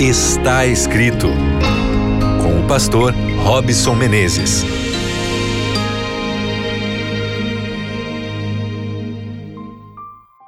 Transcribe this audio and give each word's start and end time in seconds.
Está 0.00 0.64
escrito 0.64 1.26
com 2.40 2.64
o 2.64 2.68
pastor 2.68 3.12
Robson 3.42 3.96
Menezes. 3.96 4.62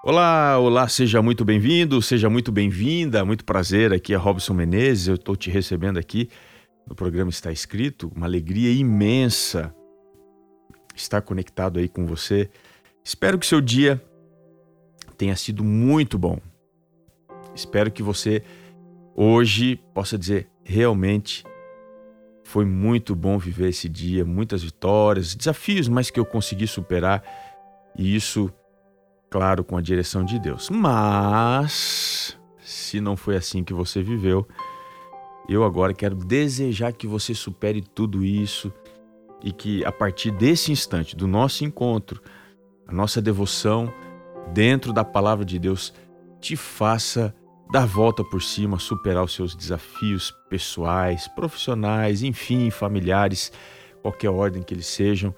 Olá, 0.05 0.57
olá, 0.57 0.87
seja 0.87 1.21
muito 1.21 1.45
bem-vindo, 1.45 2.01
seja 2.01 2.31
muito 2.31 2.53
bem-vinda, 2.53 3.25
muito 3.25 3.45
prazer. 3.45 3.93
Aqui 3.93 4.15
é 4.15 4.17
Robson 4.17 4.55
Menezes, 4.55 5.09
eu 5.09 5.17
estou 5.17 5.35
te 5.35 5.51
recebendo 5.51 5.99
aqui 5.99 6.31
no 6.87 6.95
programa 6.95 7.31
Está 7.31 7.51
Escrito. 7.51 8.13
Uma 8.15 8.27
alegria 8.27 8.71
imensa 8.71 9.75
estar 10.95 11.23
conectado 11.23 11.81
aí 11.81 11.89
com 11.89 12.07
você. 12.07 12.49
Espero 13.03 13.37
que 13.37 13.47
seu 13.47 13.61
dia 13.61 14.01
tenha 15.19 15.35
sido 15.35 15.65
muito 15.65 16.17
bom. 16.17 16.39
Espero 17.53 17.91
que 17.91 18.01
você 18.01 18.45
hoje 19.15 19.77
possa 19.95 20.19
dizer 20.19 20.49
realmente 20.65 21.45
foi 22.45 22.65
muito 22.65 23.15
bom 23.15 23.39
viver 23.39 23.69
esse 23.69 23.89
dia, 23.89 24.25
muitas 24.25 24.63
vitórias, 24.63 25.37
desafios, 25.37 25.89
mas 25.89 26.11
que 26.11 26.19
eu 26.19 26.25
consegui 26.25 26.67
superar 26.67 27.23
e 27.97 28.15
isso, 28.17 28.53
claro, 29.31 29.63
com 29.63 29.77
a 29.77 29.81
direção 29.81 30.25
de 30.25 30.39
Deus. 30.39 30.69
Mas 30.69 32.37
se 32.59 33.01
não 33.01 33.17
foi 33.17 33.37
assim 33.37 33.63
que 33.63 33.73
você 33.73 34.03
viveu, 34.03 34.49
eu 35.49 35.65
agora 35.65 35.95
quero 35.95 36.17
desejar 36.17 36.93
que 36.93 37.07
você 37.07 37.35
supere 37.35 37.81
tudo 37.83 38.25
isso 38.25 38.73
e 39.43 39.53
que 39.53 39.85
a 39.85 39.93
partir 39.93 40.31
desse 40.33 40.73
instante, 40.73 41.17
do 41.17 41.27
nosso 41.27 41.65
encontro, 41.65 42.21
a 42.87 42.93
nossa 42.93 43.23
devoção 43.23 43.93
dentro 44.53 44.93
da 44.93 45.05
palavra 45.05 45.45
de 45.45 45.59
Deus 45.59 45.95
te 46.41 46.57
faça 46.57 47.35
dar 47.73 47.87
volta 47.87 48.25
por 48.25 48.43
cima, 48.43 48.79
superar 48.79 49.25
os 49.25 49.35
seus 49.35 49.55
desafios 49.55 50.35
pessoais, 50.49 51.29
profissionais, 51.29 52.23
enfim, 52.23 52.71
familiares, 52.71 53.53
qualquer 54.03 54.31
ordem 54.31 54.63
que 54.63 54.75
eles 54.75 54.87
sejam, 54.87 55.35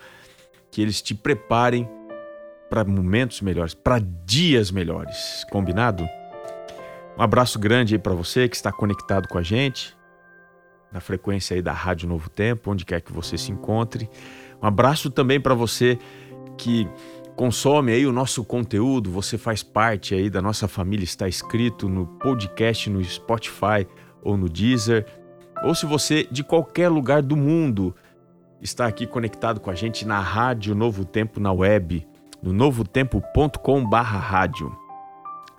que 0.70 0.80
eles 0.80 1.02
te 1.02 1.14
preparem 1.14 1.88
para 2.70 2.84
momentos 2.84 3.42
melhores, 3.42 3.74
para 3.74 3.98
dias 4.24 4.70
melhores. 4.70 5.44
Combinado? 5.50 6.08
Um 7.18 7.22
abraço 7.22 7.58
grande 7.58 7.94
aí 7.94 7.98
para 7.98 8.14
você 8.14 8.48
que 8.48 8.56
está 8.56 8.72
conectado 8.72 9.28
com 9.28 9.36
a 9.36 9.42
gente 9.42 9.94
na 10.92 11.00
frequência 11.00 11.54
aí 11.54 11.62
da 11.62 11.72
Rádio 11.72 12.08
Novo 12.08 12.28
Tempo, 12.28 12.70
onde 12.70 12.84
quer 12.84 13.00
que 13.00 13.12
você 13.12 13.38
se 13.38 13.50
encontre. 13.50 14.08
Um 14.62 14.66
abraço 14.66 15.10
também 15.10 15.40
para 15.40 15.54
você 15.54 15.98
que 16.58 16.86
consome 17.36 17.92
aí 17.92 18.06
o 18.06 18.12
nosso 18.12 18.44
conteúdo, 18.44 19.10
você 19.10 19.36
faz 19.38 19.62
parte 19.62 20.14
aí 20.14 20.30
da 20.30 20.42
nossa 20.42 20.68
família, 20.68 21.04
está 21.04 21.28
escrito 21.28 21.88
no 21.88 22.06
podcast, 22.06 22.90
no 22.90 23.02
Spotify 23.02 23.88
ou 24.22 24.36
no 24.36 24.48
Deezer, 24.48 25.04
ou 25.64 25.74
se 25.74 25.86
você 25.86 26.28
de 26.30 26.44
qualquer 26.44 26.88
lugar 26.88 27.22
do 27.22 27.36
mundo 27.36 27.92
está 28.60 28.86
aqui 28.86 29.06
conectado 29.06 29.60
com 29.60 29.70
a 29.70 29.74
gente 29.74 30.06
na 30.06 30.20
Rádio 30.20 30.74
Novo 30.74 31.04
Tempo 31.04 31.40
na 31.40 31.52
web, 31.52 32.06
no 32.42 32.52
novotempo.com/rádio. 32.52 34.76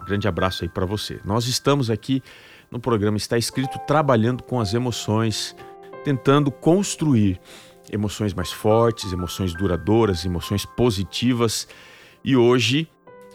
Grande 0.05 0.27
abraço 0.27 0.63
aí 0.63 0.69
para 0.69 0.85
você. 0.85 1.19
Nós 1.23 1.47
estamos 1.47 1.89
aqui 1.89 2.21
no 2.73 2.79
programa 2.79 3.17
está 3.17 3.37
escrito 3.37 3.77
trabalhando 3.85 4.41
com 4.41 4.59
as 4.59 4.73
emoções, 4.73 5.55
tentando 6.03 6.51
construir 6.51 7.39
emoções 7.91 8.33
mais 8.33 8.51
fortes, 8.51 9.11
emoções 9.11 9.53
duradouras, 9.53 10.25
emoções 10.25 10.65
positivas. 10.65 11.67
E 12.23 12.35
hoje 12.35 12.87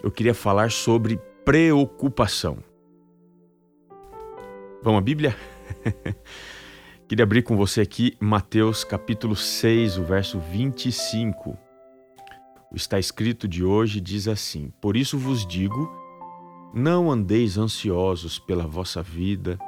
eu 0.02 0.10
queria 0.10 0.34
falar 0.34 0.70
sobre 0.70 1.20
preocupação. 1.44 2.58
Vamos 4.82 4.98
à 4.98 5.02
Bíblia? 5.02 5.36
queria 7.08 7.24
abrir 7.24 7.42
com 7.42 7.56
você 7.56 7.80
aqui 7.80 8.16
Mateus 8.20 8.84
capítulo 8.84 9.34
6, 9.34 9.98
o 9.98 10.04
verso 10.04 10.38
25. 10.38 11.58
O 12.70 12.76
está 12.76 12.98
escrito 12.98 13.48
de 13.48 13.64
hoje 13.64 14.00
diz 14.00 14.28
assim: 14.28 14.72
Por 14.80 14.96
isso 14.96 15.18
vos 15.18 15.46
digo, 15.46 15.90
não 16.72 17.10
andeis 17.10 17.56
ansiosos 17.56 18.38
pela 18.38 18.66
vossa 18.66 19.02
vida, 19.02 19.58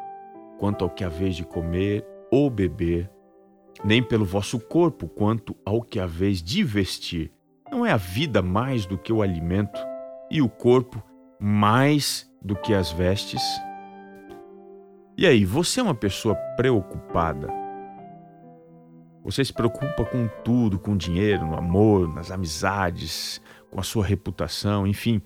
quanto 0.58 0.84
ao 0.84 0.90
que 0.90 1.02
haveis 1.02 1.34
de 1.34 1.44
comer 1.44 2.06
ou 2.30 2.50
beber, 2.50 3.10
nem 3.84 4.02
pelo 4.02 4.24
vosso 4.24 4.58
corpo 4.58 5.08
quanto 5.08 5.56
ao 5.64 5.82
que 5.82 5.98
haveis 5.98 6.42
de 6.42 6.62
vestir. 6.62 7.32
Não 7.70 7.84
é 7.86 7.92
a 7.92 7.96
vida 7.96 8.42
mais 8.42 8.84
do 8.84 8.98
que 8.98 9.12
o 9.12 9.22
alimento 9.22 9.80
e 10.30 10.42
o 10.42 10.48
corpo 10.48 11.02
mais 11.38 12.30
do 12.42 12.54
que 12.56 12.74
as 12.74 12.90
vestes? 12.90 13.42
E 15.16 15.26
aí, 15.26 15.44
você 15.44 15.80
é 15.80 15.82
uma 15.82 15.94
pessoa 15.94 16.34
preocupada? 16.56 17.48
Você 19.22 19.44
se 19.44 19.52
preocupa 19.52 20.04
com 20.04 20.28
tudo, 20.42 20.78
com 20.78 20.96
dinheiro, 20.96 21.46
no 21.46 21.56
amor, 21.56 22.08
nas 22.08 22.30
amizades, 22.30 23.40
com 23.70 23.78
a 23.78 23.82
sua 23.82 24.04
reputação, 24.04 24.86
enfim. 24.86 25.20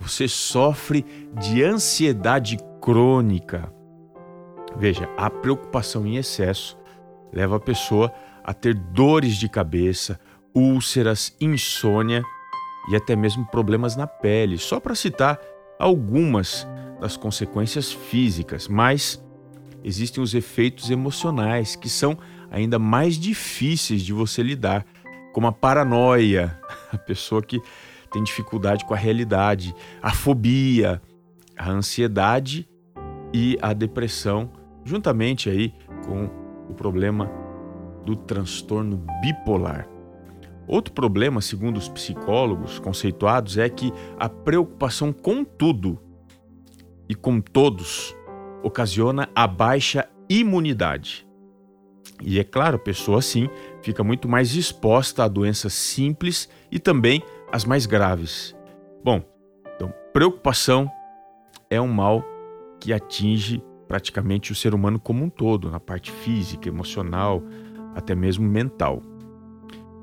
Você 0.00 0.26
sofre 0.26 1.04
de 1.40 1.62
ansiedade 1.62 2.56
crônica. 2.80 3.72
Veja, 4.76 5.08
a 5.16 5.30
preocupação 5.30 6.06
em 6.06 6.16
excesso 6.16 6.79
leva 7.32 7.56
a 7.56 7.60
pessoa 7.60 8.12
a 8.42 8.52
ter 8.52 8.74
dores 8.74 9.36
de 9.36 9.48
cabeça, 9.48 10.18
úlceras, 10.54 11.36
insônia 11.40 12.22
e 12.90 12.96
até 12.96 13.14
mesmo 13.14 13.46
problemas 13.46 13.96
na 13.96 14.06
pele, 14.06 14.58
só 14.58 14.80
para 14.80 14.94
citar 14.94 15.38
algumas 15.78 16.66
das 17.00 17.16
consequências 17.16 17.92
físicas, 17.92 18.68
mas 18.68 19.22
existem 19.82 20.22
os 20.22 20.34
efeitos 20.34 20.90
emocionais 20.90 21.76
que 21.76 21.88
são 21.88 22.18
ainda 22.50 22.78
mais 22.78 23.16
difíceis 23.16 24.02
de 24.02 24.12
você 24.12 24.42
lidar, 24.42 24.84
como 25.32 25.46
a 25.46 25.52
paranoia, 25.52 26.58
a 26.92 26.98
pessoa 26.98 27.42
que 27.42 27.60
tem 28.12 28.22
dificuldade 28.22 28.84
com 28.84 28.92
a 28.92 28.96
realidade, 28.96 29.74
a 30.02 30.12
fobia, 30.12 31.00
a 31.56 31.70
ansiedade 31.70 32.68
e 33.32 33.56
a 33.62 33.72
depressão, 33.72 34.50
juntamente 34.84 35.48
aí 35.48 35.72
com 36.04 36.39
o 36.70 36.74
problema 36.74 37.30
do 38.04 38.16
transtorno 38.16 39.04
bipolar. 39.20 39.88
Outro 40.66 40.94
problema, 40.94 41.40
segundo 41.40 41.76
os 41.76 41.88
psicólogos 41.88 42.78
conceituados, 42.78 43.58
é 43.58 43.68
que 43.68 43.92
a 44.18 44.28
preocupação 44.28 45.12
com 45.12 45.44
tudo 45.44 45.98
e 47.08 47.14
com 47.14 47.40
todos 47.40 48.16
ocasiona 48.62 49.28
a 49.34 49.46
baixa 49.46 50.08
imunidade. 50.28 51.26
E 52.22 52.38
é 52.38 52.44
claro, 52.44 52.76
a 52.76 52.78
pessoa 52.78 53.18
assim 53.18 53.48
fica 53.82 54.04
muito 54.04 54.28
mais 54.28 54.54
exposta 54.54 55.24
a 55.24 55.28
doenças 55.28 55.72
simples 55.72 56.48
e 56.70 56.78
também 56.78 57.22
as 57.50 57.64
mais 57.64 57.86
graves. 57.86 58.54
Bom, 59.02 59.22
então 59.74 59.92
preocupação 60.12 60.90
é 61.68 61.80
um 61.80 61.88
mal 61.88 62.24
que 62.78 62.92
atinge 62.92 63.62
praticamente 63.90 64.52
o 64.52 64.54
ser 64.54 64.72
humano 64.72 65.00
como 65.00 65.24
um 65.24 65.28
todo, 65.28 65.68
na 65.68 65.80
parte 65.80 66.12
física, 66.12 66.68
emocional, 66.68 67.42
até 67.92 68.14
mesmo 68.14 68.48
mental. 68.48 69.02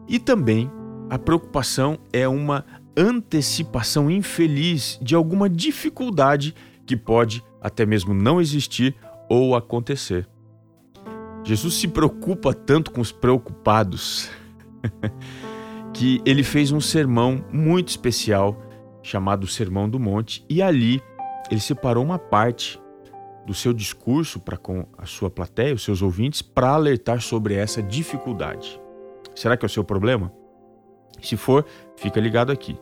E 0.09 0.19
também 0.19 0.69
a 1.09 1.17
preocupação 1.17 1.97
é 2.11 2.27
uma 2.27 2.65
antecipação 2.97 4.11
infeliz 4.11 4.99
de 5.01 5.15
alguma 5.15 5.49
dificuldade 5.49 6.53
que 6.85 6.97
pode 6.97 7.41
até 7.61 7.85
mesmo 7.85 8.13
não 8.13 8.41
existir 8.41 8.93
ou 9.29 9.55
acontecer. 9.55 10.27
Jesus 11.45 11.75
se 11.75 11.87
preocupa 11.87 12.53
tanto 12.53 12.91
com 12.91 12.99
os 12.99 13.13
preocupados 13.13 14.29
que 15.95 16.21
ele 16.25 16.43
fez 16.43 16.73
um 16.73 16.81
sermão 16.81 17.41
muito 17.53 17.87
especial 17.87 18.61
chamado 19.01 19.47
Sermão 19.47 19.89
do 19.89 19.97
Monte 19.97 20.43
e 20.49 20.61
ali 20.61 21.01
ele 21.49 21.61
separou 21.61 22.03
uma 22.03 22.19
parte 22.19 22.78
do 23.47 23.53
seu 23.53 23.72
discurso 23.72 24.41
para 24.41 24.58
com 24.58 24.85
a 24.97 25.05
sua 25.05 25.29
plateia, 25.29 25.73
os 25.73 25.82
seus 25.82 26.02
ouvintes, 26.02 26.41
para 26.41 26.72
alertar 26.72 27.22
sobre 27.22 27.53
essa 27.53 27.82
dificuldade. 27.82 28.79
Será 29.34 29.55
que 29.55 29.64
é 29.64 29.67
o 29.67 29.70
seu 29.70 29.85
problema? 29.85 30.34
Se 31.22 31.38
for, 31.38 31.66
fica 31.96 32.20
ligado 32.20 32.52
aqui. 32.52 32.78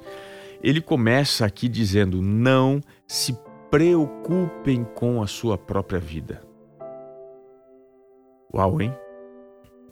Ele 0.64 0.82
começa 0.82 1.46
aqui 1.46 1.70
dizendo: 1.70 2.20
não 2.20 2.82
se 3.08 3.38
preocupem 3.70 4.84
com 4.84 5.22
a 5.22 5.28
sua 5.28 5.56
própria 5.56 6.00
vida. 6.00 6.42
Uau, 8.52 8.82
hein? 8.82 8.92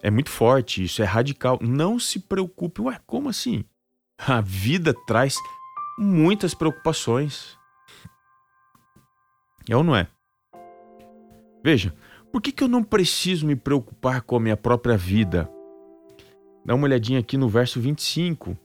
É 0.01 0.09
muito 0.09 0.31
forte 0.31 0.83
isso, 0.83 1.03
é 1.03 1.05
radical. 1.05 1.59
Não 1.61 1.99
se 1.99 2.19
preocupe. 2.19 2.81
Ué, 2.81 2.99
como 3.05 3.29
assim? 3.29 3.63
A 4.17 4.41
vida 4.41 4.91
traz 5.05 5.35
muitas 5.99 6.55
preocupações. 6.55 7.55
É 9.69 9.77
ou 9.77 9.83
não 9.83 9.95
é? 9.95 10.07
Veja, 11.63 11.93
por 12.31 12.41
que, 12.41 12.51
que 12.51 12.63
eu 12.63 12.67
não 12.67 12.83
preciso 12.83 13.47
me 13.47 13.55
preocupar 13.55 14.21
com 14.21 14.35
a 14.35 14.39
minha 14.39 14.57
própria 14.57 14.97
vida? 14.97 15.49
Dá 16.65 16.75
uma 16.75 16.85
olhadinha 16.85 17.19
aqui 17.19 17.37
no 17.37 17.47
verso 17.47 17.79
25 17.79 18.57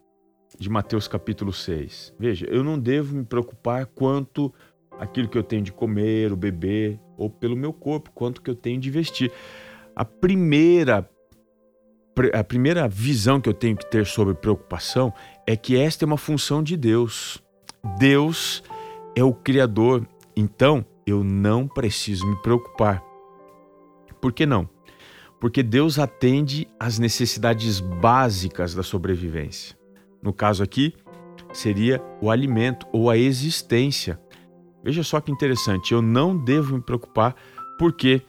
de 0.58 0.68
Mateus 0.68 1.06
capítulo 1.06 1.52
6. 1.52 2.14
Veja, 2.18 2.46
eu 2.46 2.64
não 2.64 2.78
devo 2.78 3.14
me 3.14 3.24
preocupar 3.24 3.86
quanto 3.86 4.52
aquilo 4.98 5.28
que 5.28 5.38
eu 5.38 5.44
tenho 5.44 5.62
de 5.62 5.72
comer, 5.72 6.32
o 6.32 6.36
beber, 6.36 6.98
ou 7.16 7.30
pelo 7.30 7.56
meu 7.56 7.72
corpo, 7.72 8.10
quanto 8.12 8.42
que 8.42 8.50
eu 8.50 8.56
tenho 8.56 8.80
de 8.80 8.90
vestir. 8.90 9.30
A 9.94 10.04
primeira 10.04 11.08
a 12.34 12.42
primeira 12.42 12.88
visão 12.88 13.40
que 13.40 13.48
eu 13.48 13.54
tenho 13.54 13.76
que 13.76 13.88
ter 13.88 14.04
sobre 14.04 14.34
preocupação 14.34 15.14
é 15.46 15.56
que 15.56 15.76
esta 15.76 16.04
é 16.04 16.06
uma 16.06 16.16
função 16.16 16.64
de 16.64 16.76
Deus. 16.76 17.40
Deus 17.96 18.60
é 19.14 19.22
o 19.22 19.32
Criador, 19.32 20.04
então 20.34 20.84
eu 21.08 21.24
não 21.24 21.66
preciso 21.66 22.26
me 22.26 22.36
preocupar. 22.36 23.02
Por 24.20 24.32
que 24.32 24.44
não? 24.44 24.68
Porque 25.40 25.62
Deus 25.62 25.98
atende 25.98 26.66
às 26.78 26.98
necessidades 26.98 27.80
básicas 27.80 28.74
da 28.74 28.82
sobrevivência. 28.82 29.76
No 30.22 30.32
caso 30.32 30.62
aqui, 30.62 30.94
seria 31.52 32.02
o 32.20 32.30
alimento 32.30 32.86
ou 32.92 33.08
a 33.08 33.16
existência. 33.16 34.20
Veja 34.82 35.02
só 35.02 35.20
que 35.20 35.30
interessante, 35.30 35.92
eu 35.92 36.02
não 36.02 36.36
devo 36.36 36.74
me 36.74 36.82
preocupar 36.82 37.34
porque 37.78 38.22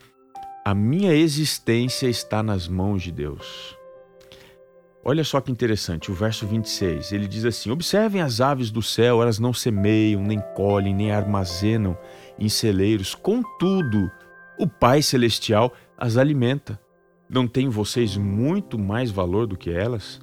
a 0.64 0.76
minha 0.76 1.14
existência 1.14 2.08
está 2.08 2.44
nas 2.44 2.68
mãos 2.68 3.02
de 3.02 3.12
Deus. 3.12 3.76
Olha 5.04 5.24
só 5.24 5.40
que 5.40 5.52
interessante, 5.52 6.12
o 6.12 6.14
verso 6.14 6.46
26, 6.46 7.14
ele 7.14 7.28
diz 7.28 7.46
assim: 7.46 7.72
Observem 7.72 8.22
as 8.22 8.42
aves 8.42 8.70
do 8.70 8.82
céu, 8.82 9.22
elas 9.22 9.40
não 9.40 9.54
semeiam, 9.54 10.22
nem 10.22 10.40
colhem, 10.56 10.94
nem 10.94 11.12
armazenam 11.12 11.98
em 12.40 12.50
celeiros, 12.50 13.14
contudo, 13.14 14.10
o 14.58 14.68
Pai 14.68 15.02
Celestial 15.02 15.74
as 15.98 16.18
alimenta. 16.18 16.80
Não 17.30 17.48
tem 17.48 17.70
vocês 17.70 18.18
muito 18.18 18.80
mais 18.80 19.12
valor 19.12 19.46
do 19.46 19.58
que 19.58 19.70
elas? 19.70 20.22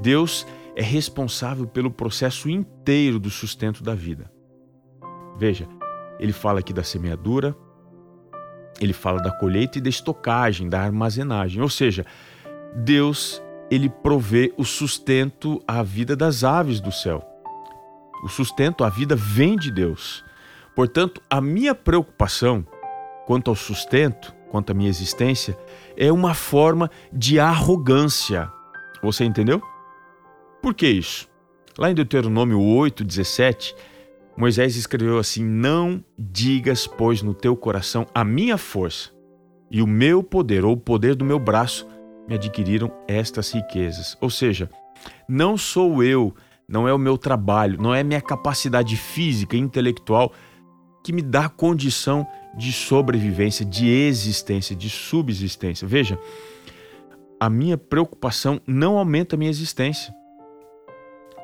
Deus 0.00 0.46
é 0.74 0.82
responsável 0.82 1.66
pelo 1.66 1.90
processo 1.90 2.48
inteiro 2.48 3.18
do 3.18 3.30
sustento 3.30 3.82
da 3.82 3.94
vida. 3.94 4.30
Veja, 5.36 5.68
ele 6.18 6.32
fala 6.32 6.60
aqui 6.60 6.72
da 6.72 6.82
semeadura, 6.82 7.56
ele 8.80 8.92
fala 8.92 9.20
da 9.20 9.30
colheita 9.30 9.78
e 9.78 9.80
da 9.80 9.88
estocagem, 9.88 10.68
da 10.68 10.80
armazenagem. 10.80 11.60
Ou 11.62 11.68
seja, 11.68 12.04
Deus 12.74 13.42
ele 13.70 13.88
provê 13.88 14.52
o 14.56 14.64
sustento 14.64 15.62
à 15.66 15.82
vida 15.82 16.16
das 16.16 16.42
aves 16.42 16.80
do 16.80 16.90
céu. 16.90 17.22
O 18.24 18.28
sustento, 18.28 18.82
a 18.82 18.88
vida 18.88 19.14
vem 19.14 19.56
de 19.56 19.70
Deus. 19.70 20.24
Portanto, 20.78 21.20
a 21.28 21.40
minha 21.40 21.74
preocupação 21.74 22.64
quanto 23.26 23.50
ao 23.50 23.56
sustento, 23.56 24.32
quanto 24.48 24.70
à 24.70 24.74
minha 24.74 24.88
existência, 24.88 25.58
é 25.96 26.12
uma 26.12 26.34
forma 26.34 26.88
de 27.12 27.40
arrogância. 27.40 28.48
Você 29.02 29.24
entendeu? 29.24 29.60
Por 30.62 30.72
que 30.74 30.86
isso? 30.86 31.28
Lá 31.76 31.90
em 31.90 31.94
Deuteronômio 31.94 32.62
8, 32.62 33.02
17, 33.02 33.74
Moisés 34.36 34.76
escreveu 34.76 35.18
assim: 35.18 35.42
Não 35.42 36.04
digas, 36.16 36.86
pois, 36.86 37.22
no 37.22 37.34
teu 37.34 37.56
coração, 37.56 38.06
a 38.14 38.22
minha 38.22 38.56
força 38.56 39.10
e 39.68 39.82
o 39.82 39.86
meu 39.86 40.22
poder, 40.22 40.64
ou 40.64 40.74
o 40.74 40.80
poder 40.80 41.16
do 41.16 41.24
meu 41.24 41.40
braço, 41.40 41.88
me 42.28 42.36
adquiriram 42.36 42.92
estas 43.08 43.50
riquezas. 43.50 44.16
Ou 44.20 44.30
seja, 44.30 44.70
não 45.28 45.56
sou 45.56 46.04
eu, 46.04 46.32
não 46.68 46.86
é 46.86 46.94
o 46.94 46.98
meu 46.98 47.18
trabalho, 47.18 47.82
não 47.82 47.92
é 47.92 48.04
minha 48.04 48.20
capacidade 48.20 48.96
física 48.96 49.56
intelectual 49.56 50.32
que 51.08 51.12
me 51.14 51.22
dá 51.22 51.48
condição 51.48 52.26
de 52.54 52.70
sobrevivência, 52.70 53.64
de 53.64 53.88
existência, 53.88 54.76
de 54.76 54.90
subsistência. 54.90 55.88
Veja, 55.88 56.18
a 57.40 57.48
minha 57.48 57.78
preocupação 57.78 58.60
não 58.66 58.98
aumenta 58.98 59.34
a 59.34 59.38
minha 59.38 59.50
existência. 59.50 60.14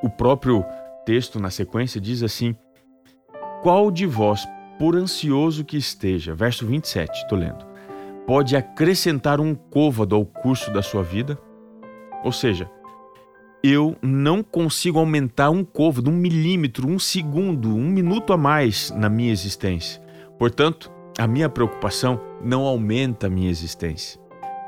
O 0.03 0.09
próprio 0.09 0.63
texto 1.03 1.39
na 1.39 1.49
sequência 1.49 1.99
diz 1.99 2.21
assim: 2.21 2.55
Qual 3.63 3.89
de 3.89 4.05
vós, 4.05 4.47
por 4.77 4.95
ansioso 4.95 5.65
que 5.65 5.77
esteja, 5.77 6.35
verso 6.35 6.63
27, 6.67 7.23
estou 7.23 7.39
lendo, 7.39 7.65
pode 8.27 8.55
acrescentar 8.55 9.41
um 9.41 9.55
côvado 9.55 10.13
ao 10.13 10.27
curso 10.27 10.71
da 10.71 10.83
sua 10.83 11.01
vida? 11.01 11.39
Ou 12.23 12.31
seja, 12.31 12.69
eu 13.67 13.95
não 14.01 14.43
consigo 14.43 14.99
aumentar 14.99 15.49
um 15.49 15.63
côvado, 15.63 16.11
um 16.11 16.15
milímetro, 16.15 16.87
um 16.87 16.99
segundo, 16.99 17.75
um 17.75 17.89
minuto 17.89 18.31
a 18.31 18.37
mais 18.37 18.91
na 18.91 19.09
minha 19.09 19.31
existência. 19.31 19.99
Portanto, 20.37 20.91
a 21.17 21.25
minha 21.25 21.49
preocupação 21.49 22.21
não 22.43 22.61
aumenta 22.61 23.25
a 23.25 23.29
minha 23.29 23.49
existência. 23.49 24.21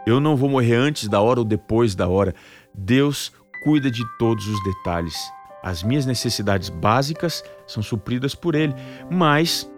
Eu 0.05 0.19
não 0.19 0.35
vou 0.35 0.49
morrer 0.49 0.75
antes 0.75 1.07
da 1.07 1.21
hora 1.21 1.41
ou 1.41 1.45
depois 1.45 1.94
da 1.94 2.07
hora. 2.07 2.33
Deus 2.73 3.31
cuida 3.63 3.91
de 3.91 4.03
todos 4.17 4.47
os 4.47 4.63
detalhes. 4.63 5.15
As 5.61 5.83
minhas 5.83 6.05
necessidades 6.05 6.69
básicas 6.69 7.43
são 7.67 7.83
supridas 7.83 8.33
por 8.33 8.55
Ele, 8.55 8.73
mas 9.11 9.69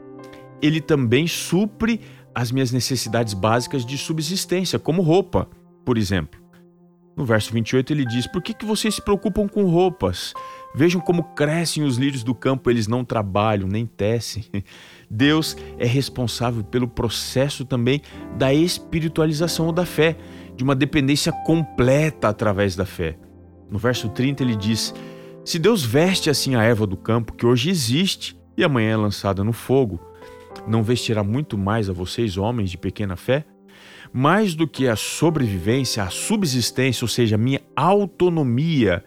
Ele 0.62 0.80
também 0.80 1.28
supre 1.28 2.00
as 2.34 2.52
minhas 2.52 2.72
necessidades 2.72 3.34
básicas 3.34 3.86
de 3.86 3.98
subsistência, 3.98 4.80
como 4.80 5.02
roupa, 5.02 5.50
por 5.84 5.98
exemplo. 5.98 6.39
No 7.20 7.26
verso 7.26 7.52
28 7.52 7.92
ele 7.92 8.06
diz: 8.06 8.26
Por 8.28 8.42
que, 8.42 8.54
que 8.54 8.66
vocês 8.66 8.96
se 8.96 9.02
preocupam 9.02 9.46
com 9.46 9.66
roupas? 9.66 10.34
Vejam 10.74 11.02
como 11.02 11.22
crescem 11.36 11.84
os 11.84 11.98
lírios 11.98 12.24
do 12.24 12.34
campo, 12.34 12.70
eles 12.70 12.88
não 12.88 13.04
trabalham, 13.04 13.68
nem 13.68 13.86
tecem. 13.86 14.46
Deus 15.12 15.58
é 15.78 15.86
responsável 15.86 16.64
pelo 16.64 16.88
processo 16.88 17.66
também 17.66 18.02
da 18.38 18.54
espiritualização 18.54 19.66
ou 19.66 19.74
da 19.74 19.86
fé, 19.86 20.16
de 20.56 20.64
uma 20.64 20.74
dependência 20.74 21.34
completa 21.46 22.30
através 22.30 22.74
da 22.78 22.86
fé. 22.86 23.18
No 23.70 23.78
verso 23.78 24.08
30 24.08 24.42
ele 24.42 24.56
diz: 24.56 24.96
Se 25.44 25.60
Deus 25.60 25.84
veste 25.84 26.30
assim 26.30 26.56
a 26.56 26.64
erva 26.64 26.88
do 26.88 26.96
campo, 26.96 27.34
que 27.34 27.46
hoje 27.46 27.70
existe 27.70 28.40
e 28.56 28.64
amanhã 28.64 28.92
é 28.92 28.96
lançada 28.96 29.44
no 29.44 29.52
fogo, 29.52 30.00
não 30.66 30.84
vestirá 30.84 31.22
muito 31.22 31.58
mais 31.58 31.90
a 31.90 31.94
vocês, 31.94 32.38
homens 32.38 32.72
de 32.72 32.78
pequena 32.78 33.18
fé? 33.18 33.44
Mais 34.12 34.56
do 34.56 34.68
que 34.68 34.88
a 34.88 34.96
sobrevivência, 34.96 36.04
a 36.04 36.10
subsistência, 36.10 37.04
ou 37.04 37.10
seja, 37.10 37.36
a 37.36 37.38
minha 37.38 37.62
autonomia 37.76 39.04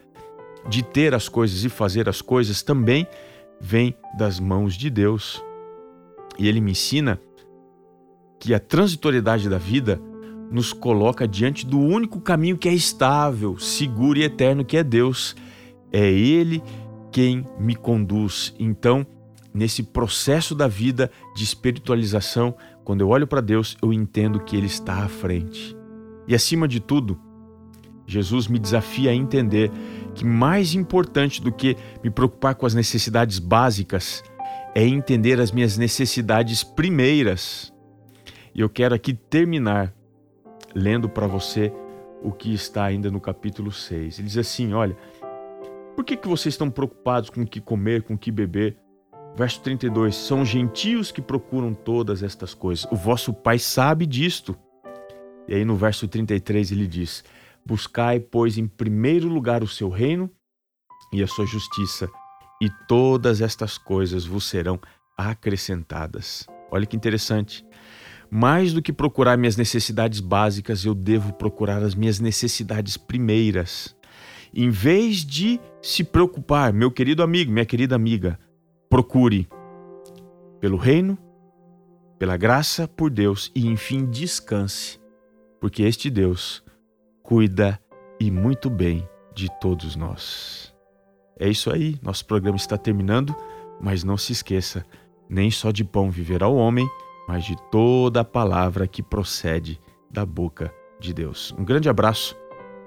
de 0.69 0.81
ter 0.81 1.13
as 1.13 1.27
coisas 1.27 1.63
e 1.63 1.69
fazer 1.69 2.07
as 2.07 2.21
coisas, 2.21 2.61
também 2.61 3.05
vem 3.59 3.95
das 4.17 4.39
mãos 4.39 4.75
de 4.75 4.89
Deus. 4.89 5.43
E 6.37 6.47
ele 6.47 6.61
me 6.61 6.71
ensina 6.71 7.19
que 8.39 8.53
a 8.53 8.59
transitoriedade 8.59 9.49
da 9.49 9.57
vida 9.57 10.01
nos 10.51 10.71
coloca 10.71 11.27
diante 11.27 11.65
do 11.65 11.79
único 11.79 12.19
caminho 12.21 12.57
que 12.57 12.69
é 12.69 12.73
estável, 12.73 13.57
seguro 13.57 14.19
e 14.19 14.23
eterno, 14.23 14.63
que 14.63 14.77
é 14.77 14.83
Deus. 14.83 15.35
É 15.91 16.05
Ele 16.11 16.61
quem 17.11 17.47
me 17.59 17.75
conduz. 17.75 18.53
Então, 18.59 19.05
nesse 19.53 19.81
processo 19.81 20.53
da 20.53 20.67
vida 20.67 21.09
de 21.35 21.43
espiritualização, 21.43 22.55
quando 22.83 23.01
eu 23.01 23.09
olho 23.09 23.27
para 23.27 23.41
Deus, 23.41 23.77
eu 23.81 23.93
entendo 23.93 24.39
que 24.39 24.55
Ele 24.55 24.65
está 24.67 25.03
à 25.03 25.07
frente. 25.07 25.75
E 26.27 26.35
acima 26.35 26.67
de 26.67 26.79
tudo, 26.79 27.19
Jesus 28.05 28.47
me 28.47 28.59
desafia 28.59 29.11
a 29.11 29.15
entender 29.15 29.71
que 30.13 30.25
mais 30.25 30.73
importante 30.75 31.41
do 31.41 31.51
que 31.51 31.77
me 32.03 32.09
preocupar 32.09 32.55
com 32.55 32.65
as 32.65 32.73
necessidades 32.73 33.39
básicas 33.39 34.23
é 34.75 34.85
entender 34.85 35.39
as 35.39 35.51
minhas 35.51 35.77
necessidades 35.77 36.63
primeiras. 36.63 37.73
E 38.53 38.61
eu 38.61 38.69
quero 38.69 38.93
aqui 38.93 39.13
terminar 39.13 39.93
lendo 40.75 41.07
para 41.07 41.27
você 41.27 41.71
o 42.21 42.31
que 42.31 42.53
está 42.53 42.83
ainda 42.85 43.09
no 43.11 43.19
capítulo 43.19 43.71
6. 43.71 44.19
Ele 44.19 44.27
diz 44.27 44.37
assim: 44.37 44.73
Olha, 44.73 44.95
por 45.95 46.03
que, 46.03 46.17
que 46.17 46.27
vocês 46.27 46.53
estão 46.53 46.69
preocupados 46.69 47.29
com 47.29 47.41
o 47.41 47.47
que 47.47 47.61
comer, 47.61 48.03
com 48.03 48.15
o 48.15 48.17
que 48.17 48.31
beber? 48.31 48.77
Verso 49.35 49.61
32: 49.61 50.15
São 50.15 50.45
gentios 50.45 51.11
que 51.11 51.21
procuram 51.21 51.73
todas 51.73 52.21
estas 52.21 52.53
coisas. 52.53 52.85
O 52.91 52.95
vosso 52.95 53.33
Pai 53.33 53.57
sabe 53.57 54.05
disto. 54.05 54.55
E 55.47 55.55
aí 55.55 55.65
no 55.65 55.75
verso 55.75 56.07
33 56.07 56.71
ele 56.71 56.87
diz: 56.87 57.23
Buscai, 57.65 58.19
pois, 58.19 58.57
em 58.57 58.67
primeiro 58.67 59.27
lugar 59.27 59.63
o 59.63 59.67
seu 59.67 59.89
reino 59.89 60.29
e 61.11 61.21
a 61.23 61.27
sua 61.27 61.45
justiça, 61.45 62.09
e 62.61 62.69
todas 62.87 63.41
estas 63.41 63.77
coisas 63.77 64.25
vos 64.25 64.45
serão 64.45 64.79
acrescentadas. 65.17 66.47
Olha 66.71 66.85
que 66.85 66.95
interessante. 66.95 67.65
Mais 68.29 68.73
do 68.73 68.81
que 68.81 68.91
procurar 68.91 69.37
minhas 69.37 69.55
necessidades 69.55 70.19
básicas, 70.19 70.83
eu 70.85 70.95
devo 70.95 71.33
procurar 71.33 71.83
as 71.83 71.93
minhas 71.93 72.19
necessidades 72.19 72.97
primeiras. 72.97 73.95
Em 74.51 74.71
vez 74.71 75.17
de 75.17 75.59
se 75.81 76.03
preocupar, 76.03 76.73
meu 76.73 76.89
querido 76.89 77.21
amigo, 77.21 77.51
minha 77.51 77.65
querida 77.65 77.95
amiga, 77.95 78.39
Procure 78.93 79.49
pelo 80.59 80.77
reino, 80.77 81.17
pela 82.19 82.37
graça 82.37 82.87
por 82.87 83.09
Deus 83.09 83.51
e, 83.55 83.65
enfim, 83.65 84.05
descanse, 84.05 85.01
porque 85.59 85.81
este 85.81 86.11
Deus 86.11 86.63
cuida 87.23 87.81
e 88.19 88.29
muito 88.29 88.69
bem 88.69 89.09
de 89.33 89.49
todos 89.59 89.95
nós. 89.95 90.75
É 91.39 91.49
isso 91.49 91.71
aí, 91.71 91.97
nosso 92.03 92.23
programa 92.27 92.55
está 92.55 92.77
terminando, 92.77 93.35
mas 93.81 94.03
não 94.03 94.15
se 94.15 94.31
esqueça: 94.31 94.85
nem 95.27 95.49
só 95.49 95.71
de 95.71 95.83
pão 95.83 96.11
viverá 96.11 96.47
o 96.47 96.55
homem, 96.55 96.87
mas 97.27 97.45
de 97.45 97.55
toda 97.71 98.19
a 98.19 98.23
palavra 98.23 98.87
que 98.87 99.01
procede 99.01 99.81
da 100.07 100.23
boca 100.23 100.71
de 100.99 101.15
Deus. 101.15 101.51
Um 101.57 101.65
grande 101.65 101.89
abraço 101.89 102.37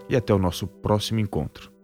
e 0.08 0.14
até 0.14 0.32
o 0.32 0.38
nosso 0.38 0.68
próximo 0.68 1.18
encontro. 1.18 1.75